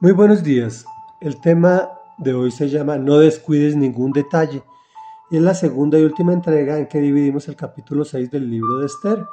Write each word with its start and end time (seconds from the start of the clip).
Muy 0.00 0.10
buenos 0.10 0.42
días. 0.42 0.84
El 1.20 1.40
tema 1.40 1.88
de 2.18 2.34
hoy 2.34 2.50
se 2.50 2.68
llama 2.68 2.98
No 2.98 3.18
descuides 3.18 3.76
ningún 3.76 4.10
detalle 4.10 4.64
y 5.30 5.36
es 5.36 5.42
la 5.42 5.54
segunda 5.54 5.98
y 5.98 6.02
última 6.02 6.32
entrega 6.32 6.78
en 6.78 6.88
que 6.88 6.98
dividimos 6.98 7.46
el 7.46 7.54
capítulo 7.54 8.04
6 8.04 8.28
del 8.28 8.50
libro 8.50 8.78
de 8.78 8.86
Esther. 8.86 9.24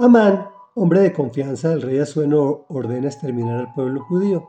Amán, 0.00 0.48
hombre 0.74 1.00
de 1.00 1.12
confianza 1.12 1.68
del 1.68 1.82
rey 1.82 2.00
Asueno, 2.00 2.66
ordena 2.68 3.06
exterminar 3.06 3.60
al 3.60 3.72
pueblo 3.72 4.02
judío. 4.02 4.48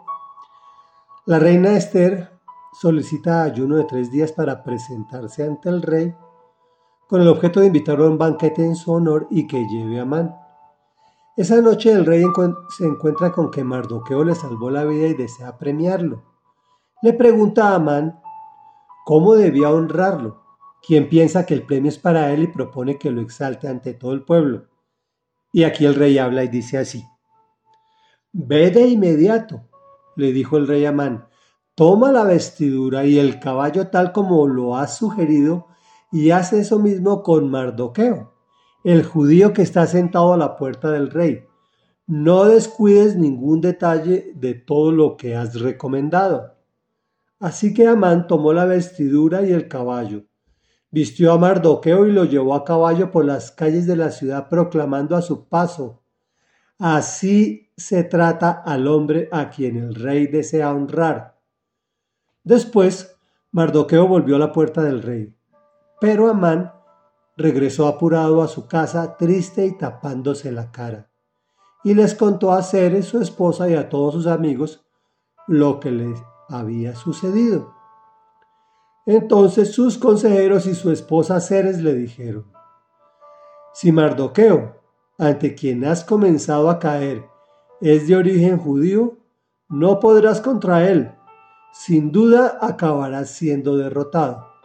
La 1.27 1.37
reina 1.37 1.77
Esther 1.77 2.39
solicita 2.81 3.43
ayuno 3.43 3.77
de 3.77 3.83
tres 3.83 4.11
días 4.11 4.31
para 4.31 4.63
presentarse 4.63 5.43
ante 5.43 5.69
el 5.69 5.83
rey 5.83 6.15
con 7.07 7.21
el 7.21 7.27
objeto 7.27 7.59
de 7.59 7.67
invitarlo 7.67 8.07
a 8.07 8.09
un 8.09 8.17
banquete 8.17 8.65
en 8.65 8.75
su 8.75 8.91
honor 8.91 9.27
y 9.29 9.45
que 9.45 9.65
lleve 9.67 9.99
a 9.99 10.01
Amán. 10.01 10.35
Esa 11.37 11.61
noche 11.61 11.91
el 11.91 12.03
rey 12.03 12.23
se 12.75 12.83
encuentra 12.83 13.31
con 13.31 13.51
que 13.51 13.63
Mardoqueo 13.63 14.23
le 14.23 14.33
salvó 14.33 14.71
la 14.71 14.85
vida 14.85 15.05
y 15.05 15.13
desea 15.13 15.59
premiarlo. 15.59 16.23
Le 17.03 17.13
pregunta 17.13 17.69
a 17.69 17.75
Amán 17.75 18.19
cómo 19.05 19.35
debía 19.35 19.69
honrarlo, 19.69 20.41
quien 20.81 21.09
piensa 21.09 21.45
que 21.45 21.53
el 21.53 21.61
premio 21.61 21.89
es 21.89 21.99
para 21.99 22.31
él 22.33 22.41
y 22.41 22.47
propone 22.47 22.97
que 22.97 23.11
lo 23.11 23.21
exalte 23.21 23.67
ante 23.67 23.93
todo 23.93 24.13
el 24.13 24.23
pueblo. 24.23 24.65
Y 25.53 25.63
aquí 25.63 25.85
el 25.85 25.93
rey 25.93 26.17
habla 26.17 26.43
y 26.43 26.47
dice 26.47 26.79
así. 26.79 27.05
Ve 28.33 28.71
de 28.71 28.87
inmediato, 28.87 29.61
le 30.15 30.31
dijo 30.31 30.57
el 30.57 30.65
rey 30.65 30.85
Amán, 30.85 31.27
toma 31.75 32.11
la 32.11 32.23
vestidura 32.23 33.05
y 33.05 33.19
el 33.19 33.39
caballo 33.39 33.89
tal 33.89 34.11
como 34.11 34.47
lo 34.47 34.75
has 34.75 34.97
sugerido 34.97 35.67
y 36.11 36.31
haz 36.31 36.53
eso 36.53 36.79
mismo 36.79 37.21
con 37.21 37.51
Mardoqueo 37.51 38.36
el 38.87 39.03
judío 39.03 39.51
que 39.51 39.63
está 39.63 39.85
sentado 39.85 40.31
a 40.31 40.37
la 40.37 40.55
puerta 40.55 40.89
del 40.89 41.11
rey. 41.11 41.43
No 42.05 42.45
descuides 42.45 43.17
ningún 43.17 43.59
detalle 43.59 44.31
de 44.33 44.53
todo 44.53 44.93
lo 44.93 45.17
que 45.17 45.35
has 45.35 45.59
recomendado. 45.59 46.55
Así 47.37 47.73
que 47.73 47.85
Amán 47.85 48.27
tomó 48.27 48.53
la 48.53 48.63
vestidura 48.63 49.41
y 49.41 49.51
el 49.51 49.67
caballo, 49.67 50.23
vistió 50.89 51.33
a 51.33 51.37
Mardoqueo 51.37 52.07
y 52.07 52.13
lo 52.13 52.23
llevó 52.23 52.55
a 52.55 52.63
caballo 52.63 53.11
por 53.11 53.25
las 53.25 53.51
calles 53.51 53.87
de 53.87 53.97
la 53.97 54.09
ciudad 54.09 54.47
proclamando 54.47 55.17
a 55.17 55.21
su 55.21 55.49
paso, 55.49 56.01
así 56.79 57.69
se 57.75 58.05
trata 58.05 58.51
al 58.51 58.87
hombre 58.87 59.27
a 59.33 59.49
quien 59.49 59.75
el 59.75 59.95
rey 59.95 60.27
desea 60.27 60.73
honrar. 60.73 61.37
Después, 62.41 63.17
Mardoqueo 63.51 64.07
volvió 64.07 64.37
a 64.37 64.39
la 64.39 64.53
puerta 64.53 64.81
del 64.81 65.03
rey, 65.03 65.35
pero 65.99 66.29
Amán 66.29 66.76
regresó 67.37 67.87
apurado 67.87 68.41
a 68.41 68.47
su 68.47 68.67
casa 68.67 69.15
triste 69.15 69.65
y 69.65 69.77
tapándose 69.77 70.51
la 70.51 70.71
cara, 70.71 71.09
y 71.83 71.93
les 71.93 72.15
contó 72.15 72.51
a 72.51 72.63
Ceres, 72.63 73.05
su 73.05 73.21
esposa, 73.21 73.69
y 73.69 73.75
a 73.75 73.87
todos 73.87 74.15
sus 74.15 74.27
amigos 74.27 74.83
lo 75.47 75.79
que 75.79 75.91
les 75.91 76.19
había 76.49 76.95
sucedido. 76.95 77.73
Entonces 79.05 79.71
sus 79.71 79.97
consejeros 79.97 80.65
y 80.65 80.75
su 80.75 80.91
esposa 80.91 81.39
Ceres 81.39 81.81
le 81.81 81.93
dijeron, 81.93 82.51
si 83.73 83.91
Mardoqueo, 83.91 84.75
ante 85.19 85.55
quien 85.55 85.85
has 85.85 86.03
comenzado 86.03 86.69
a 86.69 86.79
caer, 86.79 87.25
es 87.79 88.07
de 88.07 88.15
origen 88.15 88.57
judío, 88.57 89.17
no 89.69 89.99
podrás 89.99 90.41
contra 90.41 90.89
él, 90.89 91.11
sin 91.71 92.11
duda 92.11 92.57
acabarás 92.59 93.29
siendo 93.29 93.77
derrotado. 93.77 94.56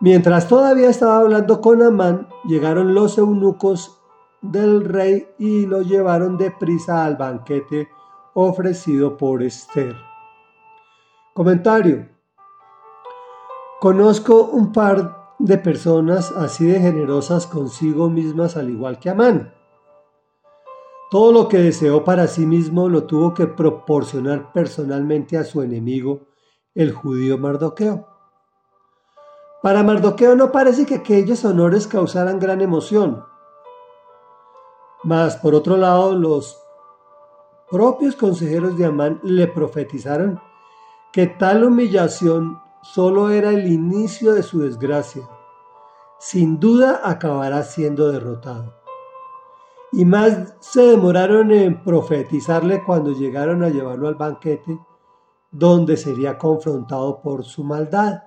Mientras 0.00 0.46
todavía 0.46 0.90
estaba 0.90 1.18
hablando 1.20 1.60
con 1.60 1.82
Amán, 1.82 2.28
llegaron 2.44 2.94
los 2.94 3.16
eunucos 3.16 3.98
del 4.42 4.84
rey 4.84 5.26
y 5.38 5.66
lo 5.66 5.80
llevaron 5.80 6.36
deprisa 6.36 7.04
al 7.04 7.16
banquete 7.16 7.88
ofrecido 8.34 9.16
por 9.16 9.42
Esther. 9.42 9.96
Comentario. 11.32 12.08
Conozco 13.80 14.44
un 14.44 14.72
par 14.72 15.34
de 15.38 15.56
personas 15.58 16.32
así 16.32 16.66
de 16.66 16.80
generosas 16.80 17.46
consigo 17.46 18.10
mismas 18.10 18.56
al 18.56 18.68
igual 18.68 18.98
que 18.98 19.10
Amán. 19.10 19.54
Todo 21.10 21.32
lo 21.32 21.48
que 21.48 21.58
deseó 21.58 22.04
para 22.04 22.26
sí 22.26 22.44
mismo 22.44 22.88
lo 22.88 23.04
tuvo 23.04 23.32
que 23.32 23.46
proporcionar 23.46 24.52
personalmente 24.52 25.38
a 25.38 25.44
su 25.44 25.62
enemigo, 25.62 26.26
el 26.74 26.92
judío 26.92 27.38
Mardoqueo. 27.38 28.15
Para 29.62 29.82
Mardoqueo 29.82 30.36
no 30.36 30.52
parece 30.52 30.86
que 30.86 30.96
aquellos 30.96 31.44
honores 31.44 31.86
causaran 31.86 32.38
gran 32.38 32.60
emoción. 32.60 33.24
Mas, 35.02 35.36
por 35.36 35.54
otro 35.54 35.76
lado, 35.76 36.14
los 36.14 36.60
propios 37.70 38.16
consejeros 38.16 38.76
de 38.76 38.86
Amán 38.86 39.20
le 39.22 39.46
profetizaron 39.46 40.40
que 41.12 41.26
tal 41.26 41.64
humillación 41.64 42.60
solo 42.82 43.30
era 43.30 43.50
el 43.50 43.66
inicio 43.66 44.34
de 44.34 44.42
su 44.42 44.60
desgracia. 44.60 45.28
Sin 46.18 46.60
duda 46.60 47.00
acabará 47.02 47.62
siendo 47.62 48.10
derrotado. 48.12 48.74
Y 49.92 50.04
más 50.04 50.54
se 50.60 50.82
demoraron 50.82 51.50
en 51.50 51.82
profetizarle 51.82 52.84
cuando 52.84 53.12
llegaron 53.12 53.62
a 53.62 53.68
llevarlo 53.68 54.08
al 54.08 54.14
banquete, 54.14 54.78
donde 55.50 55.96
sería 55.96 56.36
confrontado 56.36 57.22
por 57.22 57.44
su 57.44 57.64
maldad. 57.64 58.25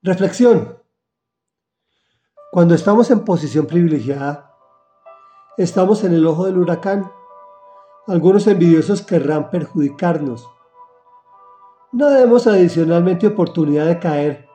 Reflexión. 0.00 0.78
Cuando 2.52 2.76
estamos 2.76 3.10
en 3.10 3.24
posición 3.24 3.66
privilegiada, 3.66 4.54
estamos 5.56 6.04
en 6.04 6.12
el 6.14 6.24
ojo 6.24 6.46
del 6.46 6.58
huracán. 6.58 7.10
Algunos 8.06 8.46
envidiosos 8.46 9.02
querrán 9.02 9.50
perjudicarnos. 9.50 10.48
No 11.90 12.10
demos 12.10 12.46
adicionalmente 12.46 13.26
oportunidad 13.26 13.86
de 13.86 13.98
caer, 13.98 14.48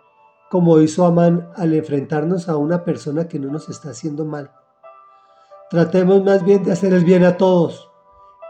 como 0.50 0.80
hizo 0.80 1.06
Amán 1.06 1.52
al 1.58 1.74
enfrentarnos 1.74 2.48
a 2.48 2.56
una 2.56 2.86
persona 2.86 3.28
que 3.28 3.38
no 3.38 3.52
nos 3.52 3.68
está 3.68 3.90
haciendo 3.90 4.24
mal. 4.24 4.50
Tratemos 5.70 6.24
más 6.24 6.46
bien 6.46 6.64
de 6.64 6.72
hacer 6.72 6.94
el 6.94 7.04
bien 7.04 7.26
a 7.26 7.36
todos, 7.36 7.92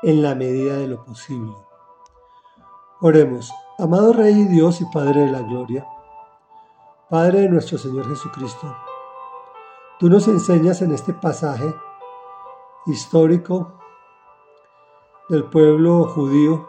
en 0.03 0.21
la 0.21 0.35
medida 0.35 0.77
de 0.77 0.89
lo 0.89 1.03
posible. 1.03 1.53
Oremos, 3.01 3.51
amado 3.79 4.13
Rey 4.13 4.43
Dios 4.43 4.79
y 4.79 4.85
Padre 4.93 5.21
de 5.21 5.31
la 5.31 5.41
Gloria. 5.41 5.87
Padre 7.13 7.41
de 7.41 7.49
nuestro 7.49 7.77
Señor 7.77 8.09
Jesucristo, 8.09 8.75
tú 9.99 10.09
nos 10.09 10.27
enseñas 10.27 10.81
en 10.81 10.91
este 10.93 11.13
pasaje 11.13 11.71
histórico 12.87 13.71
del 15.29 15.43
pueblo 15.43 16.05
judío 16.05 16.67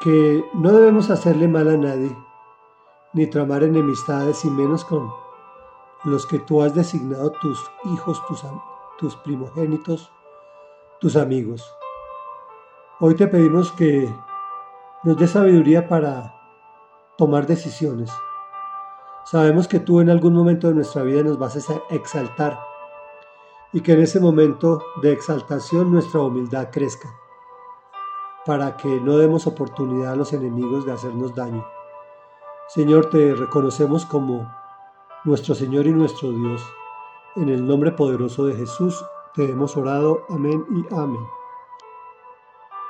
que 0.00 0.44
no 0.54 0.72
debemos 0.72 1.08
hacerle 1.08 1.46
mal 1.46 1.68
a 1.68 1.76
nadie, 1.76 2.18
ni 3.12 3.28
tramar 3.28 3.62
enemistades, 3.62 4.44
y 4.44 4.50
menos 4.50 4.84
con 4.84 5.08
los 6.02 6.26
que 6.26 6.40
tú 6.40 6.60
has 6.60 6.74
designado 6.74 7.30
tus 7.40 7.64
hijos, 7.84 8.20
tus, 8.98 9.14
primogénitos, 9.18 10.10
tus 10.98 11.14
amigos. 11.14 11.62
Hoy 12.98 13.14
te 13.14 13.28
pedimos 13.28 13.70
que 13.70 14.12
nos 15.04 15.16
dé 15.16 15.28
sabiduría 15.28 15.88
para 15.88 16.34
tomar 17.16 17.46
decisiones 17.46 18.10
Sabemos 19.30 19.68
que 19.68 19.78
tú 19.78 20.00
en 20.00 20.08
algún 20.08 20.32
momento 20.32 20.68
de 20.68 20.74
nuestra 20.74 21.02
vida 21.02 21.22
nos 21.22 21.38
vas 21.38 21.68
a 21.68 21.82
exaltar 21.90 22.58
y 23.74 23.82
que 23.82 23.92
en 23.92 24.00
ese 24.00 24.20
momento 24.20 24.82
de 25.02 25.12
exaltación 25.12 25.92
nuestra 25.92 26.20
humildad 26.20 26.70
crezca 26.72 27.14
para 28.46 28.78
que 28.78 28.88
no 28.88 29.18
demos 29.18 29.46
oportunidad 29.46 30.14
a 30.14 30.16
los 30.16 30.32
enemigos 30.32 30.86
de 30.86 30.92
hacernos 30.92 31.34
daño. 31.34 31.62
Señor, 32.68 33.10
te 33.10 33.34
reconocemos 33.34 34.06
como 34.06 34.50
nuestro 35.24 35.54
Señor 35.54 35.86
y 35.86 35.92
nuestro 35.92 36.30
Dios. 36.30 36.62
En 37.36 37.50
el 37.50 37.66
nombre 37.66 37.92
poderoso 37.92 38.46
de 38.46 38.54
Jesús 38.54 39.04
te 39.34 39.44
hemos 39.44 39.76
orado. 39.76 40.22
Amén 40.30 40.64
y 40.70 40.94
amén. 40.94 41.37